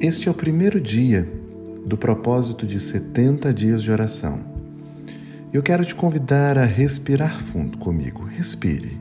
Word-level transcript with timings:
Este 0.00 0.28
é 0.28 0.30
o 0.30 0.34
primeiro 0.34 0.80
dia 0.80 1.28
do 1.84 1.98
propósito 1.98 2.64
de 2.64 2.78
70 2.78 3.52
dias 3.52 3.82
de 3.82 3.90
oração. 3.90 4.44
Eu 5.52 5.60
quero 5.60 5.84
te 5.84 5.92
convidar 5.92 6.56
a 6.56 6.64
respirar 6.64 7.40
fundo 7.40 7.78
comigo. 7.78 8.22
Respire. 8.22 8.96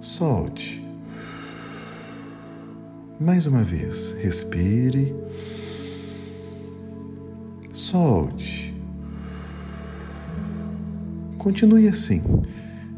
Solte. 0.00 0.84
Mais 3.20 3.46
uma 3.46 3.62
vez, 3.62 4.10
respire. 4.18 5.14
Solte. 7.72 8.74
Continue 11.38 11.86
assim, 11.86 12.24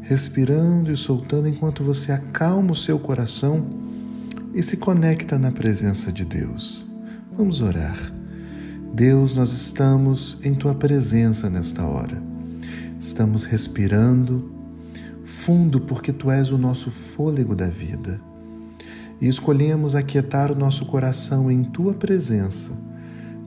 respirando 0.01 0.91
e 0.91 0.97
soltando 0.97 1.47
enquanto 1.47 1.83
você 1.83 2.11
acalma 2.11 2.71
o 2.71 2.75
seu 2.75 2.97
coração 2.97 3.78
e 4.59 4.63
se 4.63 4.75
conecta 4.75 5.39
na 5.39 5.53
presença 5.53 6.11
de 6.11 6.25
Deus. 6.25 6.85
Vamos 7.31 7.61
orar. 7.61 7.97
Deus, 8.93 9.33
nós 9.33 9.53
estamos 9.53 10.37
em 10.43 10.53
tua 10.53 10.75
presença 10.75 11.49
nesta 11.49 11.85
hora. 11.85 12.21
Estamos 12.99 13.45
respirando 13.45 14.51
fundo 15.23 15.79
porque 15.79 16.11
tu 16.11 16.29
és 16.29 16.51
o 16.51 16.57
nosso 16.57 16.91
fôlego 16.91 17.55
da 17.55 17.67
vida. 17.67 18.19
E 19.21 19.29
escolhemos 19.29 19.95
aquietar 19.95 20.51
o 20.51 20.55
nosso 20.55 20.85
coração 20.85 21.49
em 21.49 21.63
tua 21.63 21.93
presença, 21.93 22.71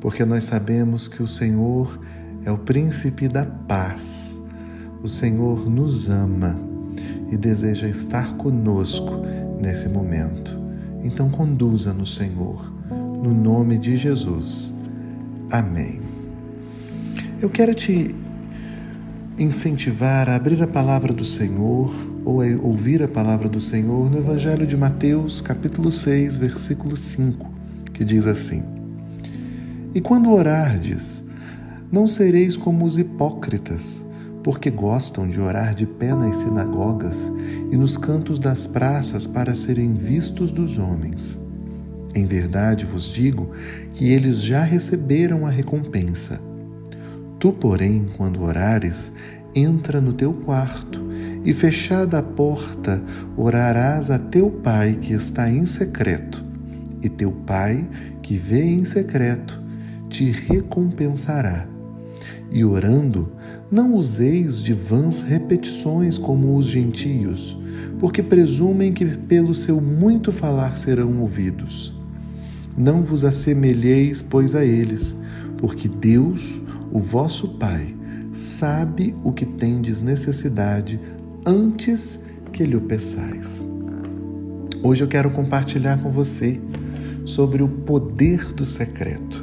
porque 0.01 0.25
nós 0.25 0.45
sabemos 0.45 1.07
que 1.07 1.23
o 1.23 1.29
Senhor 1.29 2.01
é 2.43 2.51
o 2.51 2.57
príncipe 2.57 3.29
da 3.29 3.45
paz 3.45 4.41
o 5.03 5.09
Senhor 5.09 5.69
nos 5.69 6.09
ama 6.09 6.57
e 7.29 7.37
deseja 7.37 7.89
estar 7.89 8.37
conosco 8.37 9.21
nesse 9.61 9.89
momento. 9.89 10.62
Então, 11.03 11.29
conduza-nos, 11.31 12.15
Senhor, 12.15 12.73
no 12.91 13.35
nome 13.35 13.77
de 13.79 13.97
Jesus. 13.97 14.75
Amém. 15.51 16.01
Eu 17.41 17.51
quero 17.51 17.75
te 17.75 18.15
incentivar 19.39 20.29
a 20.29 20.37
abrir 20.37 20.63
a 20.63 20.67
palavra 20.67 21.13
do 21.13 21.25
Senhor 21.25 21.93
ou 22.25 22.41
a 22.41 22.47
ouvir 22.63 23.03
a 23.03 23.09
palavra 23.09 23.49
do 23.49 23.61
Senhor 23.61 24.11
no 24.11 24.19
Evangelho 24.19 24.67
de 24.67 24.77
Mateus, 24.77 25.41
capítulo 25.41 25.91
6, 25.91 26.37
versículo 26.37 26.97
5, 26.97 27.51
que 27.93 28.05
diz 28.05 28.27
assim: 28.27 28.63
E 29.95 30.01
quando 30.01 30.33
orardes, 30.33 31.25
não 31.91 32.07
sereis 32.07 32.57
como 32.57 32.85
os 32.85 32.97
hipócritas 32.97 34.05
porque 34.43 34.71
gostam 34.71 35.29
de 35.29 35.41
orar 35.41 35.75
de 35.75 35.87
pé 35.87 36.15
nas 36.15 36.37
sinagogas 36.37 37.31
e 37.71 37.77
nos 37.77 37.97
cantos 37.97 38.39
das 38.39 38.67
praças 38.67 39.27
para 39.27 39.55
serem 39.55 39.95
vistos 39.95 40.51
dos 40.51 40.79
homens. 40.79 41.39
Em 42.15 42.27
verdade 42.27 42.85
vos 42.85 43.13
digo 43.13 43.51
que 43.93 44.11
eles 44.11 44.43
já 44.43 44.63
receberam 44.63 45.47
a 45.47 45.51
recompensa. 45.51 46.41
Tu, 47.39 47.53
porém, 47.53 48.07
quando 48.17 48.43
orares, 48.43 49.13
entra 49.55 50.01
no 50.01 50.13
teu 50.13 50.33
quarto 50.33 51.01
e, 51.45 51.55
fechada 51.55 52.19
a 52.19 52.23
porta, 52.23 53.03
orarás 53.37 54.11
a 54.11 54.19
teu 54.19 54.51
pai 54.51 54.99
que 55.01 55.13
está 55.13 55.51
em 55.51 55.67
secreto, 55.67 56.45
e 57.01 57.09
teu 57.09 57.33
pai 57.33 57.89
que 58.23 58.37
vê 58.37 58.63
em 58.65 58.85
secreto 58.85 59.61
te 60.09 60.31
recompensará 60.31 61.72
e 62.53 62.65
orando, 62.65 63.33
não 63.71 63.95
useis 63.95 64.61
de 64.61 64.73
vãs 64.73 65.23
repetições 65.23 66.19
como 66.19 66.57
os 66.57 66.67
gentios, 66.67 67.59
porque 67.99 68.23
presumem 68.23 68.93
que 68.93 69.17
pelo 69.17 69.55
seu 69.55 69.81
muito 69.81 70.31
falar 70.31 70.77
serão 70.77 71.21
ouvidos. 71.21 71.95
Não 72.77 73.03
vos 73.03 73.25
assemelheis, 73.25 74.23
pois, 74.23 74.55
a 74.55 74.65
eles, 74.65 75.17
porque 75.57 75.89
Deus, 75.89 76.61
o 76.93 76.99
vosso 76.99 77.49
Pai, 77.49 77.95
sabe 78.33 79.15
o 79.23 79.33
que 79.33 79.47
tendes 79.47 80.01
necessidade 80.01 80.99
antes 81.47 82.21
que 82.53 82.65
lhe 82.65 82.77
o 82.77 82.81
peçais. 82.81 83.65
Hoje 84.83 85.03
eu 85.05 85.09
quero 85.09 85.31
compartilhar 85.31 86.03
com 86.03 86.11
você 86.11 86.61
sobre 87.25 87.63
o 87.63 87.69
poder 87.69 88.53
do 88.53 88.65
secreto. 88.65 89.42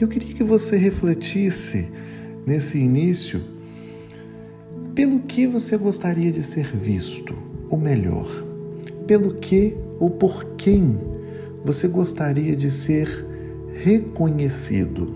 Eu 0.00 0.08
queria 0.08 0.32
que 0.32 0.42
você 0.42 0.78
refletisse 0.78 1.90
nesse 2.46 2.78
início 2.78 3.42
pelo 4.94 5.20
que 5.20 5.46
você 5.46 5.76
gostaria 5.76 6.32
de 6.32 6.42
ser 6.42 6.74
visto, 6.74 7.36
ou 7.68 7.78
melhor, 7.78 8.26
pelo 9.06 9.34
que 9.34 9.76
ou 9.98 10.08
por 10.08 10.56
quem 10.56 10.98
você 11.62 11.86
gostaria 11.86 12.56
de 12.56 12.70
ser 12.70 13.26
reconhecido. 13.74 15.14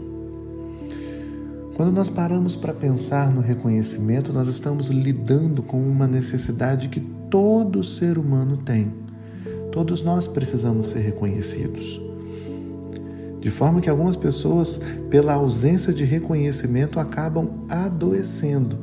Quando 1.76 1.90
nós 1.90 2.10
paramos 2.10 2.54
para 2.54 2.74
pensar 2.74 3.34
no 3.34 3.40
reconhecimento, 3.40 4.34
nós 4.34 4.48
estamos 4.48 4.88
lidando 4.88 5.62
com 5.62 5.80
uma 5.80 6.06
necessidade 6.06 6.90
que 6.90 7.00
todo 7.30 7.82
ser 7.82 8.18
humano 8.18 8.58
tem. 8.58 8.92
Todos 9.72 10.02
nós 10.02 10.28
precisamos 10.28 10.88
ser 10.88 11.00
reconhecidos. 11.00 12.13
De 13.44 13.50
forma 13.50 13.78
que 13.78 13.90
algumas 13.90 14.16
pessoas, 14.16 14.80
pela 15.10 15.34
ausência 15.34 15.92
de 15.92 16.02
reconhecimento, 16.02 16.98
acabam 16.98 17.50
adoecendo 17.68 18.78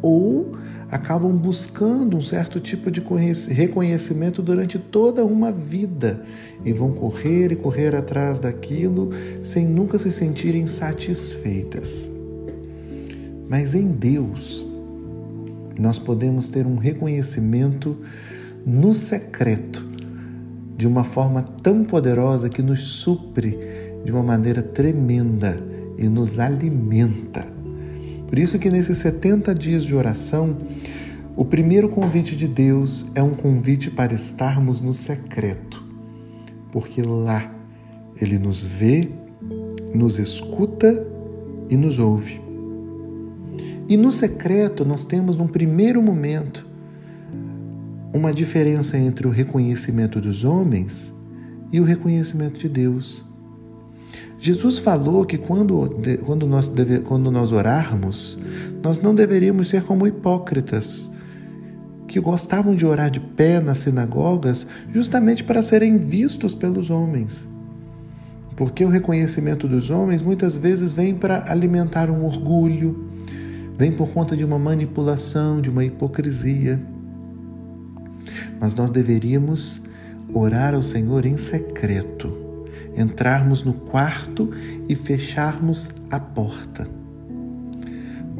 ou 0.00 0.52
acabam 0.88 1.32
buscando 1.32 2.16
um 2.16 2.20
certo 2.20 2.60
tipo 2.60 2.92
de 2.92 3.02
reconhecimento 3.50 4.40
durante 4.40 4.78
toda 4.78 5.24
uma 5.24 5.50
vida 5.50 6.22
e 6.64 6.72
vão 6.72 6.92
correr 6.92 7.50
e 7.50 7.56
correr 7.56 7.96
atrás 7.96 8.38
daquilo 8.38 9.10
sem 9.42 9.66
nunca 9.66 9.98
se 9.98 10.12
sentirem 10.12 10.64
satisfeitas. 10.68 12.08
Mas 13.48 13.74
em 13.74 13.88
Deus, 13.88 14.64
nós 15.76 15.98
podemos 15.98 16.46
ter 16.48 16.64
um 16.68 16.76
reconhecimento 16.76 17.98
no 18.64 18.94
secreto, 18.94 19.84
de 20.76 20.86
uma 20.86 21.02
forma 21.02 21.42
tão 21.42 21.82
poderosa 21.82 22.48
que 22.48 22.62
nos 22.62 22.82
supre 22.82 23.87
de 24.04 24.12
uma 24.12 24.22
maneira 24.22 24.62
tremenda 24.62 25.58
e 25.96 26.08
nos 26.08 26.38
alimenta. 26.38 27.46
Por 28.26 28.38
isso 28.38 28.58
que 28.58 28.70
nesses 28.70 28.98
70 28.98 29.54
dias 29.54 29.84
de 29.84 29.94
oração, 29.94 30.56
o 31.36 31.44
primeiro 31.44 31.88
convite 31.88 32.36
de 32.36 32.48
Deus 32.48 33.10
é 33.14 33.22
um 33.22 33.32
convite 33.32 33.90
para 33.90 34.12
estarmos 34.12 34.80
no 34.80 34.92
secreto, 34.92 35.82
porque 36.70 37.00
lá 37.00 37.54
ele 38.20 38.38
nos 38.38 38.64
vê, 38.64 39.08
nos 39.94 40.18
escuta 40.18 41.06
e 41.70 41.76
nos 41.76 41.98
ouve. 41.98 42.40
E 43.88 43.96
no 43.96 44.12
secreto 44.12 44.84
nós 44.84 45.04
temos 45.04 45.36
num 45.36 45.46
primeiro 45.46 46.02
momento 46.02 46.66
uma 48.12 48.32
diferença 48.32 48.98
entre 48.98 49.26
o 49.26 49.30
reconhecimento 49.30 50.20
dos 50.20 50.44
homens 50.44 51.12
e 51.72 51.80
o 51.80 51.84
reconhecimento 51.84 52.58
de 52.58 52.68
Deus. 52.68 53.24
Jesus 54.40 54.78
falou 54.78 55.24
que 55.24 55.36
quando, 55.36 55.90
quando, 56.24 56.46
nós, 56.46 56.68
deve, 56.68 57.00
quando 57.00 57.30
nós 57.30 57.50
orarmos, 57.50 58.38
nós 58.82 59.00
não 59.00 59.12
deveríamos 59.12 59.66
ser 59.66 59.82
como 59.82 60.06
hipócritas, 60.06 61.10
que 62.06 62.20
gostavam 62.20 62.74
de 62.74 62.86
orar 62.86 63.10
de 63.10 63.20
pé 63.20 63.60
nas 63.60 63.78
sinagogas 63.78 64.66
justamente 64.92 65.42
para 65.42 65.62
serem 65.62 65.98
vistos 65.98 66.54
pelos 66.54 66.88
homens. 66.88 67.46
Porque 68.56 68.84
o 68.84 68.88
reconhecimento 68.88 69.68
dos 69.68 69.90
homens 69.90 70.22
muitas 70.22 70.56
vezes 70.56 70.92
vem 70.92 71.14
para 71.14 71.50
alimentar 71.50 72.08
um 72.08 72.24
orgulho, 72.24 73.08
vem 73.76 73.92
por 73.92 74.08
conta 74.10 74.36
de 74.36 74.44
uma 74.44 74.58
manipulação, 74.58 75.60
de 75.60 75.68
uma 75.68 75.84
hipocrisia. 75.84 76.80
Mas 78.60 78.74
nós 78.74 78.88
deveríamos 78.88 79.82
orar 80.32 80.74
ao 80.74 80.82
Senhor 80.82 81.26
em 81.26 81.36
secreto 81.36 82.47
entrarmos 82.98 83.62
no 83.62 83.72
quarto 83.72 84.50
e 84.88 84.94
fecharmos 84.94 85.90
a 86.10 86.18
porta. 86.18 86.86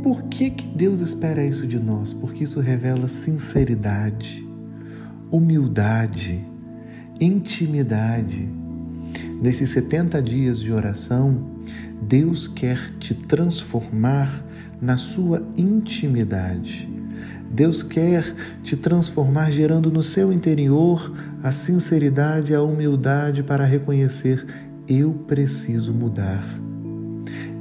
Por 0.03 0.25
que, 0.25 0.51
que 0.51 0.67
Deus 0.67 1.01
espera 1.01 1.45
isso 1.45 1.67
de 1.67 1.79
nós? 1.79 2.13
Porque 2.13 2.45
isso 2.45 2.61
revela 2.61 3.09
sinceridade, 3.09 4.47
humildade, 5.31 6.45
intimidade. 7.21 8.49
Nesses 9.41 9.71
70 9.71 10.21
dias 10.23 10.61
de 10.61 10.73
oração, 10.73 11.59
Deus 12.03 12.49
quer 12.49 12.79
te 12.99 13.15
transformar 13.15 14.45
na 14.81 14.97
sua 14.97 15.47
intimidade 15.57 16.98
Deus 17.51 17.83
quer 17.83 18.35
te 18.63 18.77
transformar, 18.77 19.51
gerando 19.51 19.91
no 19.91 20.03
seu 20.03 20.33
interior 20.33 21.13
a 21.43 21.51
sinceridade 21.51 22.53
e 22.53 22.55
a 22.55 22.63
humildade 22.63 23.43
para 23.43 23.65
reconhecer: 23.65 24.47
eu 24.87 25.13
preciso 25.27 25.93
mudar. 25.93 26.45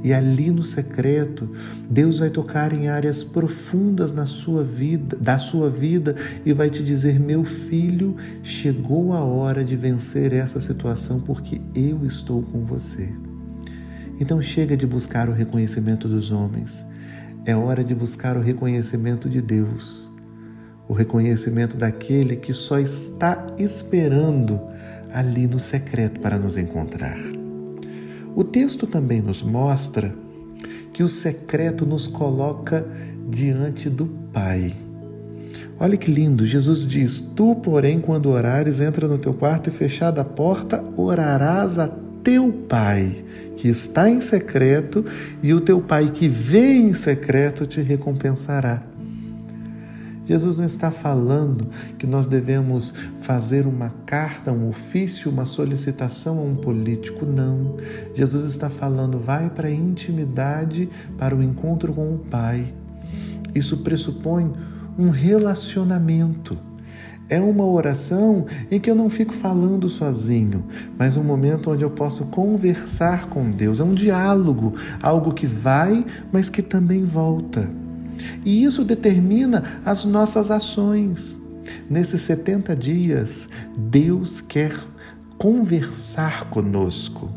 E 0.02 0.12
ali 0.12 0.50
no 0.50 0.62
secreto, 0.62 1.50
Deus 1.90 2.20
vai 2.20 2.30
tocar 2.30 2.72
em 2.72 2.88
áreas 2.88 3.24
profundas 3.24 4.12
na 4.12 4.26
sua 4.26 4.62
vida, 4.62 5.16
da 5.16 5.38
sua 5.38 5.68
vida 5.68 6.14
e 6.46 6.52
vai 6.52 6.70
te 6.70 6.84
dizer: 6.84 7.18
"Meu 7.18 7.42
filho, 7.42 8.16
chegou 8.42 9.12
a 9.12 9.20
hora 9.20 9.64
de 9.64 9.76
vencer 9.76 10.32
essa 10.32 10.60
situação 10.60 11.20
porque 11.20 11.60
eu 11.74 12.04
estou 12.04 12.42
com 12.42 12.64
você". 12.64 13.08
Então 14.20 14.40
chega 14.42 14.76
de 14.76 14.86
buscar 14.86 15.28
o 15.28 15.32
reconhecimento 15.32 16.08
dos 16.08 16.30
homens. 16.30 16.84
É 17.44 17.56
hora 17.56 17.82
de 17.82 17.94
buscar 17.94 18.36
o 18.36 18.40
reconhecimento 18.40 19.28
de 19.28 19.40
Deus. 19.40 20.10
O 20.88 20.92
reconhecimento 20.92 21.76
daquele 21.76 22.36
que 22.36 22.52
só 22.52 22.78
está 22.78 23.46
esperando 23.58 24.60
ali 25.12 25.46
no 25.46 25.58
secreto 25.58 26.20
para 26.20 26.38
nos 26.38 26.56
encontrar. 26.56 27.18
O 28.34 28.44
texto 28.44 28.86
também 28.86 29.20
nos 29.20 29.42
mostra 29.42 30.14
que 30.92 31.02
o 31.02 31.08
secreto 31.08 31.86
nos 31.86 32.06
coloca 32.06 32.86
diante 33.28 33.88
do 33.90 34.06
Pai. 34.32 34.74
Olha 35.80 35.96
que 35.96 36.10
lindo, 36.10 36.44
Jesus 36.44 36.86
diz: 36.86 37.20
Tu, 37.20 37.54
porém, 37.56 38.00
quando 38.00 38.30
orares, 38.30 38.80
entra 38.80 39.06
no 39.06 39.18
teu 39.18 39.32
quarto 39.32 39.68
e 39.68 39.72
fechada 39.72 40.22
a 40.22 40.24
porta, 40.24 40.84
orarás 40.96 41.78
a 41.78 41.88
teu 42.22 42.52
Pai, 42.68 43.24
que 43.56 43.68
está 43.68 44.08
em 44.08 44.20
secreto, 44.20 45.04
e 45.42 45.52
o 45.52 45.60
teu 45.60 45.80
Pai 45.80 46.10
que 46.10 46.28
vê 46.28 46.74
em 46.74 46.92
secreto 46.92 47.66
te 47.66 47.80
recompensará. 47.80 48.82
Jesus 50.28 50.58
não 50.58 50.66
está 50.66 50.90
falando 50.90 51.68
que 51.96 52.06
nós 52.06 52.26
devemos 52.26 52.92
fazer 53.22 53.66
uma 53.66 53.88
carta, 54.04 54.52
um 54.52 54.68
ofício, 54.68 55.30
uma 55.30 55.46
solicitação 55.46 56.38
a 56.38 56.42
um 56.42 56.54
político, 56.54 57.24
não. 57.24 57.78
Jesus 58.14 58.44
está 58.44 58.68
falando, 58.68 59.18
vai 59.18 59.48
para 59.48 59.68
a 59.68 59.72
intimidade, 59.72 60.86
para 61.16 61.34
o 61.34 61.42
encontro 61.42 61.94
com 61.94 62.14
o 62.14 62.18
Pai. 62.18 62.74
Isso 63.54 63.78
pressupõe 63.78 64.52
um 64.98 65.08
relacionamento. 65.08 66.67
É 67.30 67.40
uma 67.40 67.66
oração 67.66 68.46
em 68.70 68.80
que 68.80 68.90
eu 68.90 68.94
não 68.94 69.10
fico 69.10 69.34
falando 69.34 69.86
sozinho, 69.88 70.64
mas 70.98 71.16
um 71.16 71.22
momento 71.22 71.70
onde 71.70 71.84
eu 71.84 71.90
posso 71.90 72.24
conversar 72.26 73.26
com 73.26 73.50
Deus. 73.50 73.80
É 73.80 73.84
um 73.84 73.92
diálogo, 73.92 74.74
algo 75.02 75.34
que 75.34 75.46
vai, 75.46 76.06
mas 76.32 76.48
que 76.48 76.62
também 76.62 77.04
volta. 77.04 77.70
E 78.44 78.64
isso 78.64 78.82
determina 78.82 79.62
as 79.84 80.06
nossas 80.06 80.50
ações. 80.50 81.38
Nesses 81.88 82.22
70 82.22 82.74
dias, 82.74 83.46
Deus 83.76 84.40
quer 84.40 84.74
conversar 85.36 86.44
conosco. 86.44 87.30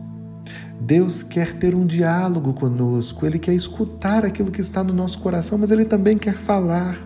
Deus 0.79 1.21
quer 1.21 1.53
ter 1.53 1.75
um 1.75 1.85
diálogo 1.85 2.53
conosco, 2.53 3.25
Ele 3.25 3.38
quer 3.38 3.53
escutar 3.53 4.25
aquilo 4.25 4.51
que 4.51 4.61
está 4.61 4.83
no 4.83 4.93
nosso 4.93 5.19
coração, 5.19 5.57
mas 5.57 5.69
Ele 5.69 5.85
também 5.85 6.17
quer 6.17 6.33
falar. 6.33 6.97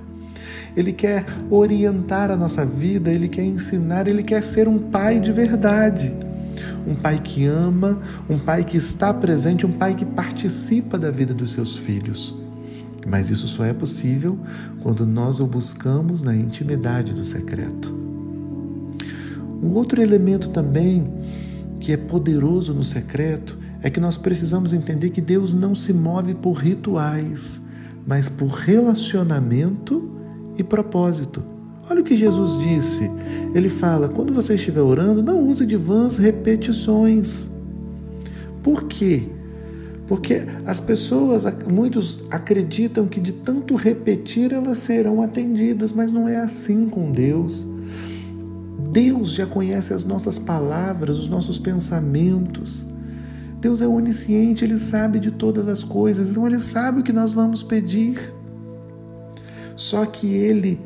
Ele 0.76 0.92
quer 0.92 1.26
orientar 1.50 2.32
a 2.32 2.36
nossa 2.36 2.66
vida, 2.66 3.12
Ele 3.12 3.28
quer 3.28 3.44
ensinar, 3.44 4.08
Ele 4.08 4.24
quer 4.24 4.44
ser 4.44 4.68
um 4.68 4.78
pai 4.78 5.20
de 5.20 5.32
verdade. 5.32 6.14
Um 6.88 6.96
pai 6.96 7.20
que 7.24 7.46
ama, 7.46 8.00
um 8.30 8.38
pai 8.38 8.64
que 8.64 8.78
está 8.78 9.14
presente, 9.14 9.66
um 9.66 9.72
pai 9.72 9.96
que 9.96 10.06
participa 10.06 10.98
da 10.98 11.10
vida 11.10 11.34
dos 11.34 11.52
seus 11.52 11.78
filhos. 11.78 12.36
Mas 13.08 13.30
isso 13.30 13.48
só 13.48 13.64
é 13.64 13.74
possível 13.74 14.38
quando 14.82 15.06
nós 15.06 15.40
o 15.40 15.46
buscamos 15.46 16.22
na 16.22 16.36
intimidade 16.36 17.14
do 17.14 17.24
secreto. 17.24 17.96
Um 19.62 19.70
outro 19.74 20.02
elemento 20.02 20.50
também 20.50 21.12
que 21.80 21.92
é 21.92 21.98
poderoso 21.98 22.74
no 22.74 22.84
secreto 22.84 23.58
é 23.82 23.90
que 23.90 24.00
nós 24.00 24.18
precisamos 24.18 24.74
entender 24.74 25.12
que 25.12 25.22
Deus 25.22 25.54
não 25.54 25.76
se 25.76 25.94
move 25.94 26.34
por 26.34 26.54
rituais, 26.54 27.62
mas 28.08 28.28
por 28.28 28.48
relacionamento 28.48 30.15
e 30.58 30.64
propósito. 30.64 31.44
Olha 31.90 32.02
o 32.02 32.04
que 32.04 32.18
Jesus 32.18 32.58
disse. 32.64 33.12
Ele 33.54 33.70
fala: 33.70 34.10
quando 34.10 34.34
você 34.34 34.56
estiver 34.56 34.82
orando, 34.82 35.22
não 35.22 35.46
use 35.46 35.66
de 35.66 35.76
vãs 35.76 36.18
repetições. 36.18 37.50
Por 38.64 38.86
quê? 38.86 39.30
Porque 40.08 40.44
as 40.66 40.80
pessoas, 40.80 41.44
muitos 41.72 42.20
acreditam 42.30 43.08
que 43.08 43.20
de 43.20 43.32
tanto 43.32 43.76
repetir 43.76 44.52
elas 44.52 44.80
serão 44.80 45.22
atendidas, 45.22 45.92
mas 45.92 46.12
não 46.12 46.28
é 46.28 46.38
assim 46.38 46.88
com 46.88 47.12
Deus. 47.12 47.68
Deus 48.92 49.34
já 49.34 49.46
conhece 49.46 49.94
as 49.94 50.04
nossas 50.04 50.40
palavras, 50.40 51.18
os 51.18 51.28
nossos 51.28 51.60
pensamentos. 51.60 52.88
Deus 53.60 53.82
é 53.82 53.88
onisciente, 53.88 54.64
Ele 54.64 54.78
sabe 54.78 55.20
de 55.20 55.32
todas 55.32 55.68
as 55.68 55.84
coisas, 55.84 56.30
então 56.30 56.46
Ele 56.46 56.60
sabe 56.60 57.02
o 57.02 57.04
que 57.04 57.12
nós 57.12 57.34
vamos 57.34 57.64
pedir. 57.64 58.16
Só 59.76 60.06
que 60.06 60.28
Ele 60.34 60.80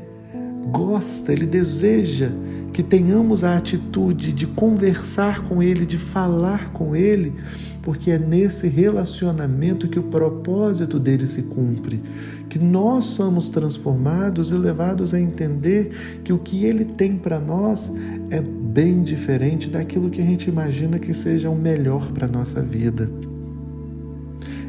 gosta, 0.71 1.31
Ele 1.31 1.45
deseja 1.45 2.31
que 2.73 2.83
tenhamos 2.83 3.43
a 3.43 3.57
atitude 3.57 4.31
de 4.31 4.47
conversar 4.47 5.43
com 5.47 5.61
Ele, 5.61 5.85
de 5.85 5.97
falar 5.97 6.71
com 6.71 6.95
Ele, 6.95 7.33
porque 7.81 8.11
é 8.11 8.19
nesse 8.19 8.67
relacionamento 8.67 9.87
que 9.87 9.99
o 9.99 10.03
propósito 10.03 10.99
dele 10.99 11.27
se 11.27 11.43
cumpre, 11.43 12.01
que 12.49 12.59
nós 12.59 13.05
somos 13.05 13.49
transformados 13.49 14.51
e 14.51 14.53
levados 14.55 15.13
a 15.13 15.19
entender 15.19 16.21
que 16.23 16.33
o 16.33 16.37
que 16.37 16.65
ele 16.65 16.85
tem 16.85 17.17
para 17.17 17.39
nós 17.39 17.91
é 18.29 18.41
bem 18.41 19.01
diferente 19.01 19.69
daquilo 19.69 20.09
que 20.09 20.21
a 20.21 20.25
gente 20.25 20.49
imagina 20.49 20.99
que 20.99 21.13
seja 21.13 21.49
o 21.49 21.55
melhor 21.55 22.11
para 22.11 22.27
nossa 22.27 22.61
vida. 22.61 23.09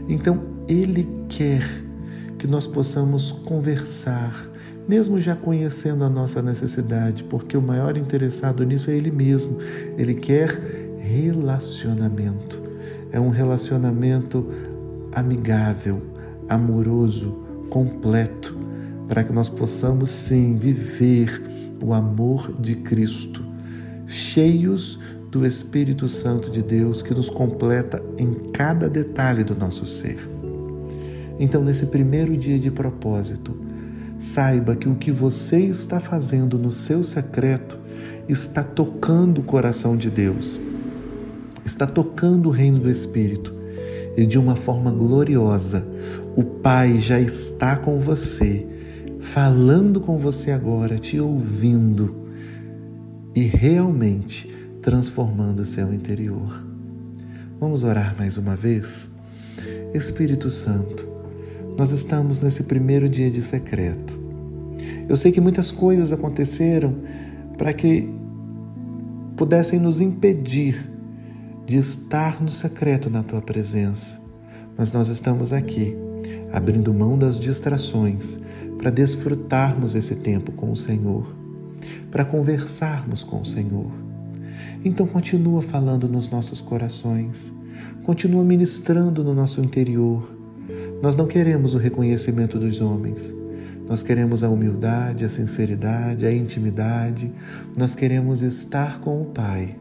Então, 0.09 0.41
ele 0.69 1.09
quer 1.29 1.90
que 2.41 2.47
nós 2.47 2.67
possamos 2.67 3.33
conversar, 3.33 4.35
mesmo 4.89 5.19
já 5.19 5.37
conhecendo 5.37 6.05
a 6.05 6.09
nossa 6.09 6.41
necessidade, 6.41 7.23
porque 7.23 7.55
o 7.55 7.61
maior 7.61 7.99
interessado 7.99 8.65
nisso 8.65 8.91
é 8.91 8.95
Ele 8.95 9.11
mesmo. 9.11 9.59
Ele 9.99 10.15
quer 10.15 10.49
relacionamento. 10.99 12.63
É 13.13 13.21
um 13.21 13.29
relacionamento 13.29 14.51
amigável, 15.13 16.01
amoroso, 16.49 17.45
completo, 17.69 18.57
para 19.07 19.23
que 19.23 19.35
nós 19.35 19.51
possamos 19.51 20.09
sim 20.09 20.57
viver 20.57 21.43
o 21.83 21.93
amor 21.93 22.55
de 22.59 22.75
Cristo, 22.77 23.45
cheios 24.07 24.99
do 25.31 25.47
Espírito 25.47 26.09
Santo 26.09 26.51
de 26.51 26.63
Deus 26.63 27.03
que 27.03 27.13
nos 27.13 27.29
completa 27.29 28.03
em 28.17 28.33
cada 28.51 28.89
detalhe 28.89 29.45
do 29.45 29.55
nosso 29.55 29.85
ser. 29.85 30.40
Então, 31.41 31.65
nesse 31.65 31.87
primeiro 31.87 32.37
dia 32.37 32.59
de 32.59 32.71
propósito, 32.71 33.57
saiba 34.19 34.77
que 34.77 34.91
o 34.91 34.95
que 34.95 35.11
você 35.11 35.61
está 35.61 35.99
fazendo 35.99 36.59
no 36.59 36.71
seu 36.71 37.03
secreto 37.03 37.79
está 38.29 38.63
tocando 38.63 39.41
o 39.41 39.45
coração 39.45 39.97
de 39.97 40.11
Deus, 40.11 40.61
está 41.65 41.87
tocando 41.87 42.51
o 42.51 42.53
reino 42.53 42.79
do 42.79 42.91
Espírito. 42.91 43.59
E 44.19 44.27
de 44.27 44.39
uma 44.39 44.55
forma 44.55 44.91
gloriosa, 44.91 45.87
o 46.37 46.45
Pai 46.45 46.99
já 46.99 47.19
está 47.19 47.75
com 47.75 47.99
você, 47.99 48.67
falando 49.19 49.99
com 49.99 50.19
você 50.19 50.51
agora, 50.51 50.99
te 50.99 51.19
ouvindo 51.19 52.27
e 53.35 53.45
realmente 53.45 54.47
transformando 54.83 55.61
o 55.61 55.65
seu 55.65 55.91
interior. 55.95 56.63
Vamos 57.59 57.83
orar 57.83 58.15
mais 58.19 58.37
uma 58.37 58.57
vez? 58.57 59.09
Espírito 59.95 60.51
Santo, 60.51 61.20
nós 61.77 61.91
estamos 61.91 62.41
nesse 62.41 62.65
primeiro 62.65 63.09
dia 63.09 63.31
de 63.31 63.43
secreto. 63.43 64.19
Eu 65.09 65.17
sei 65.17 65.33
que 65.33 65.41
muitas 65.41 65.71
coisas 65.71 66.13
aconteceram 66.13 66.95
para 67.59 67.73
que 67.73 68.09
pudessem 69.37 69.79
nos 69.79 70.01
impedir 70.01 70.91
de 71.67 71.77
estar 71.77 72.43
no 72.43 72.51
secreto 72.51 73.11
na 73.11 73.23
tua 73.23 73.41
presença, 73.41 74.21
mas 74.77 74.93
nós 74.93 75.09
estamos 75.09 75.53
aqui, 75.53 75.97
abrindo 76.53 76.93
mão 76.93 77.19
das 77.19 77.39
distrações 77.39 78.39
para 78.79 78.91
desfrutarmos 78.91 79.95
esse 79.95 80.17
tempo 80.17 80.53
com 80.53 80.73
o 80.73 80.77
Senhor, 80.77 81.27
para 82.11 82.25
conversarmos 82.25 83.23
com 83.23 83.41
o 83.41 83.45
Senhor. 83.45 83.91
Então, 84.85 85.07
continua 85.07 85.61
falando 85.61 86.09
nos 86.09 86.29
nossos 86.29 86.61
corações, 86.61 87.53
continua 88.05 88.43
ministrando 88.43 89.23
no 89.23 89.35
nosso 89.35 89.61
interior 89.61 90.40
nós 91.03 91.17
não 91.17 91.27
queremos 91.27 91.75
o 91.75 91.79
reconhecimento 91.79 92.59
dos 92.59 92.81
homens. 92.81 93.35
Nós 93.89 94.03
queremos 94.03 94.45
a 94.45 94.49
humildade, 94.49 95.25
a 95.25 95.29
sinceridade, 95.29 96.25
a 96.25 96.33
intimidade. 96.33 97.33
Nós 97.77 97.95
queremos 97.95 98.41
estar 98.41 99.01
com 99.01 99.21
o 99.21 99.27
Pai. 99.27 99.77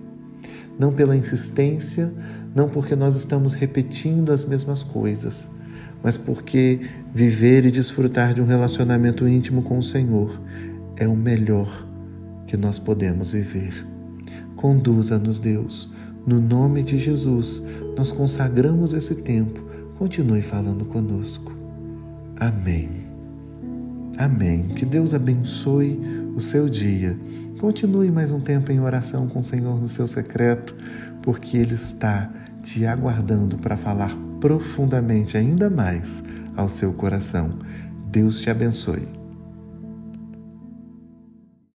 Não 0.79 0.91
pela 0.91 1.15
insistência, 1.15 2.11
não 2.55 2.69
porque 2.69 2.95
nós 2.95 3.15
estamos 3.15 3.53
repetindo 3.53 4.31
as 4.31 4.45
mesmas 4.45 4.81
coisas, 4.81 5.49
mas 6.01 6.17
porque 6.17 6.79
viver 7.13 7.65
e 7.65 7.71
desfrutar 7.71 8.33
de 8.33 8.41
um 8.41 8.45
relacionamento 8.45 9.27
íntimo 9.27 9.61
com 9.61 9.77
o 9.77 9.83
Senhor 9.83 10.41
é 10.95 11.07
o 11.07 11.15
melhor 11.15 11.87
que 12.47 12.57
nós 12.57 12.79
podemos 12.79 13.31
viver. 13.31 13.85
Conduza-nos, 14.55 15.37
Deus. 15.37 15.91
No 16.25 16.41
nome 16.41 16.81
de 16.81 16.97
Jesus, 16.97 17.61
nós 17.95 18.11
consagramos 18.11 18.93
esse 18.93 19.15
tempo 19.15 19.68
continue 19.99 20.41
falando 20.41 20.85
conosco. 20.85 21.51
Amém. 22.39 22.89
Amém. 24.17 24.69
Que 24.69 24.85
Deus 24.85 25.13
abençoe 25.13 25.99
o 26.33 26.39
seu 26.39 26.69
dia. 26.69 27.19
Continue 27.59 28.09
mais 28.09 28.31
um 28.31 28.39
tempo 28.39 28.71
em 28.71 28.79
oração 28.79 29.27
com 29.27 29.39
o 29.39 29.43
Senhor 29.43 29.79
no 29.79 29.89
seu 29.89 30.07
secreto, 30.07 30.73
porque 31.21 31.57
Ele 31.57 31.75
está 31.75 32.31
te 32.63 32.85
aguardando 32.85 33.57
para 33.57 33.75
falar 33.75 34.15
profundamente 34.39 35.37
ainda 35.37 35.69
mais 35.69 36.23
ao 36.55 36.69
seu 36.69 36.93
coração. 36.93 37.59
Deus 38.09 38.39
te 38.39 38.49
abençoe. 38.49 39.18